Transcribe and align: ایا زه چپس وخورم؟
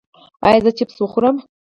ایا 0.47 0.59
زه 0.65 0.71
چپس 0.77 0.97
وخورم؟ 1.01 1.35